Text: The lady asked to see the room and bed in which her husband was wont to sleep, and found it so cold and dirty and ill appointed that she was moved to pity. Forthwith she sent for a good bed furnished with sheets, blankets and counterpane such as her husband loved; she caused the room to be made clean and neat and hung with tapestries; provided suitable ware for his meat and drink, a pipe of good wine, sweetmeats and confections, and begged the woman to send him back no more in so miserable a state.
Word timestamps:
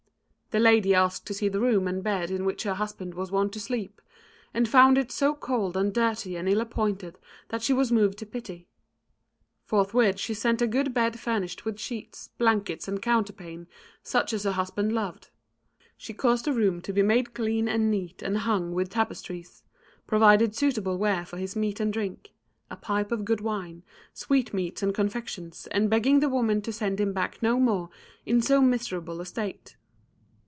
The 0.53 0.59
lady 0.59 0.93
asked 0.93 1.25
to 1.27 1.33
see 1.33 1.47
the 1.47 1.61
room 1.61 1.87
and 1.87 2.03
bed 2.03 2.29
in 2.29 2.43
which 2.43 2.63
her 2.63 2.73
husband 2.73 3.13
was 3.13 3.31
wont 3.31 3.53
to 3.53 3.59
sleep, 3.61 4.01
and 4.53 4.67
found 4.67 4.97
it 4.97 5.09
so 5.09 5.33
cold 5.33 5.77
and 5.77 5.93
dirty 5.93 6.35
and 6.35 6.49
ill 6.49 6.59
appointed 6.59 7.17
that 7.47 7.61
she 7.63 7.71
was 7.71 7.89
moved 7.89 8.17
to 8.17 8.25
pity. 8.25 8.67
Forthwith 9.63 10.19
she 10.19 10.33
sent 10.33 10.59
for 10.59 10.65
a 10.65 10.67
good 10.67 10.93
bed 10.93 11.17
furnished 11.17 11.63
with 11.63 11.79
sheets, 11.79 12.31
blankets 12.37 12.89
and 12.89 13.01
counterpane 13.01 13.67
such 14.03 14.33
as 14.33 14.43
her 14.43 14.51
husband 14.51 14.91
loved; 14.91 15.29
she 15.95 16.13
caused 16.13 16.43
the 16.43 16.51
room 16.51 16.81
to 16.81 16.91
be 16.91 17.01
made 17.01 17.33
clean 17.33 17.69
and 17.69 17.89
neat 17.89 18.21
and 18.21 18.39
hung 18.39 18.73
with 18.73 18.89
tapestries; 18.89 19.63
provided 20.05 20.53
suitable 20.53 20.97
ware 20.97 21.25
for 21.25 21.37
his 21.37 21.55
meat 21.55 21.79
and 21.79 21.93
drink, 21.93 22.33
a 22.69 22.75
pipe 22.75 23.13
of 23.13 23.23
good 23.23 23.39
wine, 23.39 23.83
sweetmeats 24.13 24.83
and 24.83 24.93
confections, 24.93 25.65
and 25.67 25.89
begged 25.89 26.19
the 26.21 26.27
woman 26.27 26.61
to 26.61 26.73
send 26.73 26.99
him 26.99 27.13
back 27.13 27.41
no 27.41 27.57
more 27.57 27.89
in 28.25 28.41
so 28.41 28.59
miserable 28.61 29.21
a 29.21 29.25
state. 29.25 29.77